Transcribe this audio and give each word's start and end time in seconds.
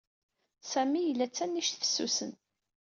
Sami 0.71 1.01
yella 1.01 1.25
d 1.29 1.31
tanict 1.35 1.73
fessusen. 1.81 2.31